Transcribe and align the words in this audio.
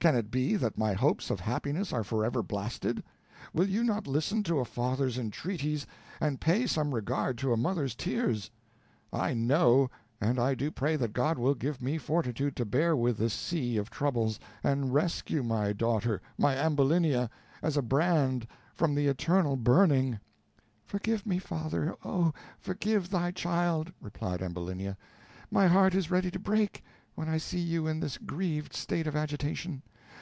can 0.00 0.16
it 0.16 0.30
be 0.30 0.56
that 0.56 0.78
my 0.78 0.94
hopes 0.94 1.28
of 1.28 1.40
happiness 1.40 1.92
are 1.92 2.02
forever 2.02 2.42
blasted! 2.42 3.04
Will 3.52 3.68
you 3.68 3.84
not 3.84 4.06
listen 4.06 4.42
to 4.44 4.58
a 4.58 4.64
father's 4.64 5.18
entreaties, 5.18 5.86
and 6.22 6.40
pay 6.40 6.66
some 6.66 6.94
regard 6.94 7.36
to 7.36 7.52
a 7.52 7.56
mother's 7.58 7.94
tears. 7.94 8.50
I 9.12 9.34
know, 9.34 9.90
and 10.18 10.38
I 10.38 10.54
do 10.54 10.70
pray 10.70 10.96
that 10.96 11.12
God 11.12 11.38
will 11.38 11.52
give 11.54 11.82
me 11.82 11.98
fortitude 11.98 12.56
to 12.56 12.64
bear 12.64 12.96
with 12.96 13.18
this 13.18 13.34
sea 13.34 13.76
of 13.76 13.90
troubles, 13.90 14.40
and 14.64 14.94
rescue 14.94 15.42
my 15.42 15.74
daughter, 15.74 16.22
my 16.38 16.56
Ambulinia, 16.56 17.28
as 17.60 17.76
a 17.76 17.82
brand 17.82 18.46
from 18.74 18.94
the 18.94 19.06
eternal 19.06 19.54
burning." 19.56 20.18
"Forgive 20.86 21.26
me, 21.26 21.38
father, 21.38 21.94
oh! 22.06 22.32
forgive 22.58 23.10
thy 23.10 23.32
child," 23.32 23.92
replied 24.00 24.40
Ambulinia. 24.42 24.96
"My 25.50 25.66
heart 25.66 25.94
is 25.94 26.10
ready 26.10 26.30
to 26.30 26.38
break, 26.38 26.82
when 27.16 27.28
I 27.28 27.36
see 27.36 27.58
you 27.58 27.86
in 27.86 28.00
this 28.00 28.16
grieved 28.16 28.72
state 28.72 29.06
of 29.06 29.14
agitation. 29.14 29.82